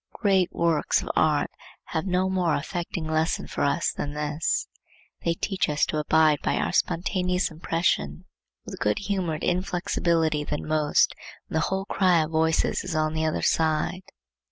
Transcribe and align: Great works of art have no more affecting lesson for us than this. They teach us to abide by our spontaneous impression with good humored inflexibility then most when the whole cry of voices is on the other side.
Great 0.13 0.51
works 0.51 1.03
of 1.03 1.11
art 1.15 1.51
have 1.83 2.07
no 2.07 2.27
more 2.27 2.55
affecting 2.55 3.05
lesson 3.05 3.45
for 3.45 3.63
us 3.63 3.91
than 3.91 4.13
this. 4.15 4.67
They 5.23 5.35
teach 5.35 5.69
us 5.69 5.85
to 5.85 5.99
abide 5.99 6.39
by 6.41 6.55
our 6.55 6.71
spontaneous 6.73 7.51
impression 7.51 8.25
with 8.65 8.79
good 8.79 8.97
humored 8.97 9.43
inflexibility 9.43 10.43
then 10.43 10.65
most 10.65 11.13
when 11.49 11.57
the 11.57 11.67
whole 11.67 11.85
cry 11.85 12.23
of 12.23 12.31
voices 12.31 12.83
is 12.83 12.95
on 12.95 13.13
the 13.13 13.25
other 13.25 13.43
side. 13.43 14.01